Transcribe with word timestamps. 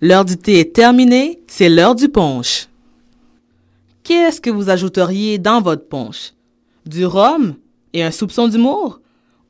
L'heure 0.00 0.24
du 0.24 0.36
thé 0.36 0.60
est 0.60 0.72
terminée, 0.72 1.40
c'est 1.48 1.68
l'heure 1.68 1.96
du 1.96 2.08
punch. 2.08 2.68
Qu'est-ce 4.04 4.40
que 4.40 4.48
vous 4.48 4.70
ajouteriez 4.70 5.38
dans 5.38 5.60
votre 5.60 5.88
punch? 5.88 6.34
Du 6.86 7.04
rhum 7.04 7.56
et 7.92 8.04
un 8.04 8.12
soupçon 8.12 8.46
d'humour? 8.46 9.00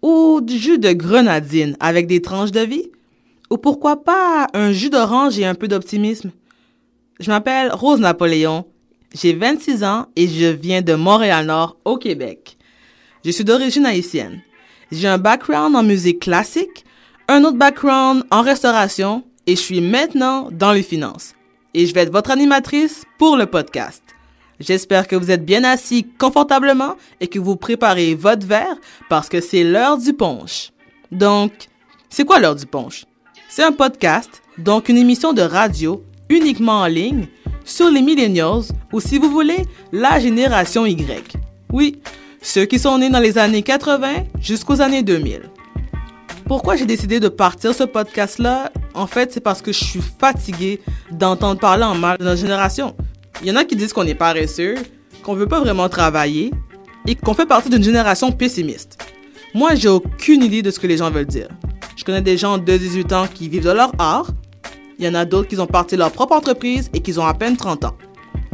Ou 0.00 0.40
du 0.40 0.56
jus 0.56 0.78
de 0.78 0.92
grenadine 0.92 1.76
avec 1.80 2.06
des 2.06 2.22
tranches 2.22 2.50
de 2.50 2.60
vie? 2.60 2.90
Ou 3.50 3.58
pourquoi 3.58 4.02
pas 4.02 4.46
un 4.54 4.72
jus 4.72 4.88
d'orange 4.88 5.38
et 5.38 5.44
un 5.44 5.54
peu 5.54 5.68
d'optimisme? 5.68 6.30
Je 7.20 7.30
m'appelle 7.30 7.70
Rose 7.70 8.00
Napoléon, 8.00 8.64
j'ai 9.12 9.34
26 9.34 9.84
ans 9.84 10.06
et 10.16 10.28
je 10.28 10.46
viens 10.46 10.80
de 10.80 10.94
Montréal-Nord 10.94 11.76
au 11.84 11.98
Québec. 11.98 12.56
Je 13.22 13.30
suis 13.32 13.44
d'origine 13.44 13.84
haïtienne. 13.84 14.40
J'ai 14.92 15.08
un 15.08 15.18
background 15.18 15.76
en 15.76 15.82
musique 15.82 16.20
classique, 16.20 16.86
un 17.28 17.44
autre 17.44 17.58
background 17.58 18.24
en 18.30 18.40
restauration 18.40 19.24
et 19.48 19.56
je 19.56 19.60
suis 19.62 19.80
maintenant 19.80 20.50
dans 20.52 20.72
les 20.72 20.82
finances. 20.82 21.34
Et 21.72 21.86
je 21.86 21.94
vais 21.94 22.02
être 22.02 22.12
votre 22.12 22.30
animatrice 22.30 23.04
pour 23.18 23.34
le 23.38 23.46
podcast. 23.46 24.02
J'espère 24.60 25.08
que 25.08 25.16
vous 25.16 25.30
êtes 25.30 25.44
bien 25.46 25.64
assis 25.64 26.06
confortablement 26.18 26.96
et 27.20 27.28
que 27.28 27.38
vous 27.38 27.56
préparez 27.56 28.14
votre 28.14 28.46
verre 28.46 28.76
parce 29.08 29.30
que 29.30 29.40
c'est 29.40 29.64
l'heure 29.64 29.96
du 29.96 30.12
punch. 30.12 30.72
Donc, 31.12 31.52
c'est 32.10 32.26
quoi 32.26 32.40
l'heure 32.40 32.56
du 32.56 32.66
punch? 32.66 33.06
C'est 33.48 33.62
un 33.62 33.72
podcast, 33.72 34.42
donc 34.58 34.90
une 34.90 34.98
émission 34.98 35.32
de 35.32 35.40
radio 35.40 36.04
uniquement 36.28 36.80
en 36.80 36.86
ligne 36.86 37.26
sur 37.64 37.90
les 37.90 38.02
millennials 38.02 38.64
ou 38.92 39.00
si 39.00 39.16
vous 39.16 39.30
voulez, 39.30 39.64
la 39.92 40.20
génération 40.20 40.84
Y. 40.84 41.38
Oui, 41.72 42.02
ceux 42.42 42.66
qui 42.66 42.78
sont 42.78 42.98
nés 42.98 43.08
dans 43.08 43.18
les 43.18 43.38
années 43.38 43.62
80 43.62 44.24
jusqu'aux 44.42 44.82
années 44.82 45.02
2000. 45.02 45.40
Pourquoi 46.44 46.76
j'ai 46.76 46.86
décidé 46.86 47.18
de 47.18 47.28
partir 47.28 47.74
ce 47.74 47.84
podcast-là 47.84 48.72
En 48.98 49.06
fait, 49.06 49.32
c'est 49.32 49.40
parce 49.40 49.62
que 49.62 49.72
je 49.72 49.84
suis 49.84 50.00
fatigué 50.00 50.80
d'entendre 51.12 51.60
parler 51.60 51.84
en 51.84 51.94
mal 51.94 52.18
de 52.18 52.24
notre 52.24 52.40
génération. 52.40 52.96
Il 53.40 53.46
y 53.46 53.52
en 53.52 53.54
a 53.54 53.64
qui 53.64 53.76
disent 53.76 53.92
qu'on 53.92 54.06
est 54.06 54.16
paresseux, 54.16 54.74
qu'on 55.22 55.34
veut 55.34 55.46
pas 55.46 55.60
vraiment 55.60 55.88
travailler 55.88 56.52
et 57.06 57.14
qu'on 57.14 57.32
fait 57.32 57.46
partie 57.46 57.70
d'une 57.70 57.82
génération 57.82 58.32
pessimiste. 58.32 58.98
Moi, 59.54 59.76
j'ai 59.76 59.88
aucune 59.88 60.42
idée 60.42 60.62
de 60.62 60.72
ce 60.72 60.80
que 60.80 60.88
les 60.88 60.96
gens 60.96 61.12
veulent 61.12 61.26
dire. 61.26 61.48
Je 61.96 62.02
connais 62.02 62.22
des 62.22 62.36
gens 62.36 62.58
de 62.58 62.76
18 62.76 63.12
ans 63.12 63.26
qui 63.32 63.48
vivent 63.48 63.62
de 63.62 63.70
leur 63.70 63.92
art. 64.00 64.32
Il 64.98 65.04
y 65.04 65.08
en 65.08 65.14
a 65.14 65.24
d'autres 65.24 65.46
qui 65.46 65.60
ont 65.60 65.68
parti 65.68 65.96
leur 65.96 66.10
propre 66.10 66.34
entreprise 66.34 66.90
et 66.92 66.98
qui 66.98 67.16
ont 67.20 67.26
à 67.26 67.34
peine 67.34 67.56
30 67.56 67.84
ans. 67.84 67.96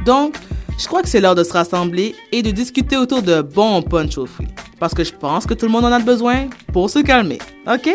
Donc, 0.05 0.36
je 0.78 0.86
crois 0.86 1.00
que 1.00 1.08
c'est 1.08 1.22
l'heure 1.22 1.34
de 1.34 1.44
se 1.44 1.55
rassembler 1.55 2.14
et 2.33 2.42
de 2.42 2.50
discuter 2.50 2.98
autour 2.98 3.22
de 3.22 3.40
bons 3.40 3.80
punch 3.80 4.18
au 4.18 4.27
fruits. 4.27 4.48
Parce 4.78 4.92
que 4.92 5.05
je 5.05 5.12
pense 5.14 5.46
que 5.46 5.55
tout 5.55 5.64
le 5.64 5.72
monde 5.72 5.86
en 5.86 5.92
a 5.92 6.00
besoin 6.00 6.50
pour 6.70 6.90
se 6.90 6.98
calmer. 6.98 7.38
OK? 7.66 7.88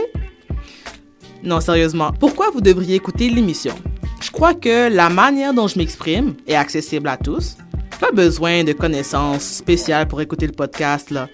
Non, 1.43 1.61
sérieusement, 1.61 2.11
pourquoi 2.19 2.49
vous 2.51 2.61
devriez 2.61 2.95
écouter 2.95 3.29
l'émission? 3.29 3.73
Je 4.21 4.29
crois 4.29 4.53
que 4.53 4.89
la 4.93 5.09
manière 5.09 5.53
dont 5.53 5.67
je 5.67 5.77
m'exprime 5.77 6.35
est 6.47 6.55
accessible 6.55 7.07
à 7.07 7.15
tous. 7.15 7.55
Pas 7.99 8.11
besoin 8.11 8.63
de 8.63 8.73
connaissances 8.73 9.43
spéciales 9.43 10.07
pour 10.07 10.19
écouter 10.21 10.47
le 10.47 10.53
podcast, 10.53 11.11
là. 11.11 11.27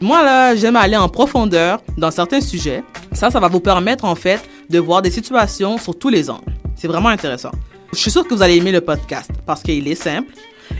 Moi, 0.00 0.22
là, 0.22 0.54
j'aime 0.54 0.76
aller 0.76 0.96
en 0.96 1.08
profondeur 1.08 1.80
dans 1.96 2.10
certains 2.10 2.40
sujets. 2.40 2.82
Ça, 3.12 3.30
ça 3.30 3.40
va 3.40 3.48
vous 3.48 3.60
permettre, 3.60 4.04
en 4.04 4.14
fait, 4.14 4.40
de 4.68 4.78
voir 4.78 5.02
des 5.02 5.10
situations 5.10 5.78
sur 5.78 5.98
tous 5.98 6.08
les 6.08 6.28
angles. 6.28 6.52
C'est 6.74 6.88
vraiment 6.88 7.08
intéressant. 7.08 7.52
Je 7.92 7.98
suis 7.98 8.10
sûr 8.10 8.26
que 8.26 8.34
vous 8.34 8.42
allez 8.42 8.56
aimer 8.56 8.72
le 8.72 8.82
podcast 8.82 9.30
parce 9.46 9.62
qu'il 9.62 9.88
est 9.88 9.94
simple, 9.94 10.34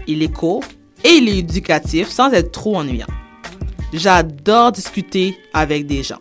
il 0.06 0.22
est 0.22 0.32
court 0.32 0.64
et 1.04 1.10
il 1.10 1.28
est 1.28 1.38
éducatif 1.38 2.08
sans 2.08 2.30
être 2.32 2.52
trop 2.52 2.76
ennuyant. 2.76 3.06
J'adore 3.92 4.72
discuter 4.72 5.38
avec 5.54 5.86
des 5.86 6.02
gens. 6.02 6.20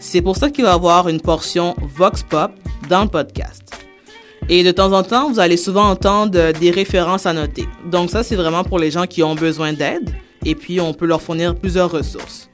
C'est 0.00 0.22
pour 0.22 0.36
ça 0.36 0.50
qu'il 0.50 0.64
va 0.64 0.70
y 0.70 0.74
avoir 0.74 1.08
une 1.08 1.20
portion 1.20 1.74
Vox 1.82 2.22
Pop 2.22 2.52
dans 2.88 3.02
le 3.02 3.08
podcast. 3.08 3.62
Et 4.48 4.62
de 4.62 4.70
temps 4.70 4.92
en 4.92 5.02
temps, 5.02 5.28
vous 5.28 5.40
allez 5.40 5.56
souvent 5.56 5.90
entendre 5.90 6.52
des 6.52 6.70
références 6.70 7.26
à 7.26 7.32
noter. 7.32 7.66
Donc 7.84 8.10
ça, 8.10 8.22
c'est 8.22 8.36
vraiment 8.36 8.62
pour 8.62 8.78
les 8.78 8.90
gens 8.90 9.06
qui 9.06 9.22
ont 9.22 9.34
besoin 9.34 9.72
d'aide. 9.72 10.14
Et 10.44 10.54
puis, 10.54 10.80
on 10.80 10.94
peut 10.94 11.04
leur 11.04 11.20
fournir 11.20 11.54
plusieurs 11.56 11.90
ressources. 11.90 12.48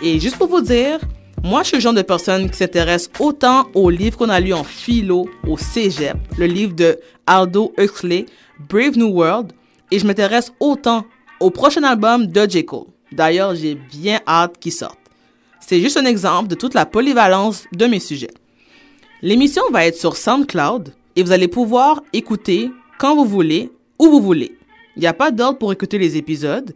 Et 0.00 0.20
juste 0.20 0.38
pour 0.38 0.46
vous 0.46 0.60
dire, 0.60 1.00
moi, 1.42 1.62
je 1.62 1.68
suis 1.68 1.76
le 1.76 1.82
genre 1.82 1.92
de 1.92 2.02
personne 2.02 2.48
qui 2.48 2.56
s'intéresse 2.56 3.10
autant 3.18 3.66
aux 3.74 3.90
livres 3.90 4.16
qu'on 4.16 4.28
a 4.28 4.38
lus 4.38 4.54
en 4.54 4.64
philo 4.64 5.28
au 5.46 5.58
cégep, 5.58 6.16
le 6.38 6.46
livre 6.46 6.74
de 6.74 6.98
Aldo 7.26 7.72
Huxley, 7.76 8.26
Brave 8.68 8.96
New 8.96 9.08
World, 9.08 9.52
et 9.90 9.98
je 9.98 10.06
m'intéresse 10.06 10.52
autant 10.60 11.04
au 11.40 11.50
prochain 11.50 11.82
album 11.82 12.28
de 12.28 12.48
J. 12.48 12.64
Cole. 12.64 12.86
D'ailleurs, 13.10 13.56
j'ai 13.56 13.74
bien 13.74 14.20
hâte 14.28 14.58
qu'il 14.58 14.72
sorte. 14.72 14.99
C'est 15.70 15.80
juste 15.80 15.96
un 15.96 16.04
exemple 16.04 16.48
de 16.48 16.56
toute 16.56 16.74
la 16.74 16.84
polyvalence 16.84 17.66
de 17.72 17.86
mes 17.86 18.00
sujets. 18.00 18.32
L'émission 19.22 19.62
va 19.70 19.86
être 19.86 19.96
sur 19.96 20.16
SoundCloud 20.16 20.92
et 21.14 21.22
vous 21.22 21.30
allez 21.30 21.46
pouvoir 21.46 22.02
écouter 22.12 22.72
quand 22.98 23.14
vous 23.14 23.24
voulez, 23.24 23.70
où 24.00 24.08
vous 24.08 24.20
voulez. 24.20 24.58
Il 24.96 25.00
n'y 25.00 25.06
a 25.06 25.12
pas 25.12 25.30
d'ordre 25.30 25.58
pour 25.58 25.72
écouter 25.72 25.96
les 25.96 26.16
épisodes. 26.16 26.74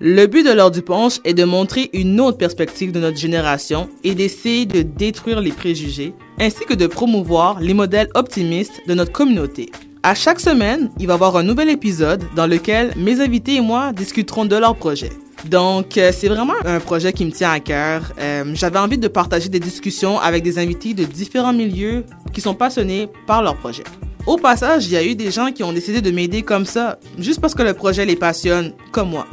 Le 0.00 0.26
but 0.26 0.44
de 0.44 0.50
l'heure 0.50 0.72
du 0.72 0.82
punch 0.82 1.20
est 1.24 1.34
de 1.34 1.44
montrer 1.44 1.88
une 1.92 2.20
autre 2.20 2.36
perspective 2.36 2.90
de 2.90 2.98
notre 2.98 3.16
génération 3.16 3.88
et 4.02 4.16
d'essayer 4.16 4.66
de 4.66 4.82
détruire 4.82 5.40
les 5.40 5.52
préjugés, 5.52 6.12
ainsi 6.40 6.64
que 6.64 6.74
de 6.74 6.88
promouvoir 6.88 7.60
les 7.60 7.74
modèles 7.74 8.10
optimistes 8.16 8.80
de 8.88 8.94
notre 8.94 9.12
communauté. 9.12 9.70
À 10.02 10.16
chaque 10.16 10.40
semaine, 10.40 10.90
il 10.98 11.06
va 11.06 11.12
y 11.12 11.14
avoir 11.14 11.36
un 11.36 11.44
nouvel 11.44 11.68
épisode 11.68 12.24
dans 12.34 12.48
lequel 12.48 12.92
mes 12.96 13.20
invités 13.20 13.54
et 13.54 13.60
moi 13.60 13.92
discuterons 13.92 14.46
de 14.46 14.56
leur 14.56 14.74
projet. 14.74 15.10
Donc, 15.44 15.98
euh, 15.98 16.12
c'est 16.12 16.28
vraiment 16.28 16.54
un 16.64 16.78
projet 16.78 17.12
qui 17.12 17.24
me 17.24 17.32
tient 17.32 17.50
à 17.50 17.60
cœur. 17.60 18.12
Euh, 18.18 18.44
J'avais 18.54 18.78
envie 18.78 18.98
de 18.98 19.08
partager 19.08 19.48
des 19.48 19.60
discussions 19.60 20.18
avec 20.20 20.42
des 20.42 20.58
invités 20.58 20.94
de 20.94 21.04
différents 21.04 21.52
milieux 21.52 22.04
qui 22.32 22.40
sont 22.40 22.54
passionnés 22.54 23.08
par 23.26 23.42
leur 23.42 23.56
projet. 23.56 23.82
Au 24.26 24.36
passage, 24.36 24.86
il 24.86 24.92
y 24.92 24.96
a 24.96 25.04
eu 25.04 25.16
des 25.16 25.32
gens 25.32 25.50
qui 25.50 25.64
ont 25.64 25.72
décidé 25.72 26.00
de 26.00 26.10
m'aider 26.12 26.42
comme 26.42 26.64
ça, 26.64 26.98
juste 27.18 27.40
parce 27.40 27.54
que 27.54 27.62
le 27.62 27.74
projet 27.74 28.04
les 28.04 28.14
passionne, 28.14 28.72
comme 28.92 29.10
moi. 29.10 29.26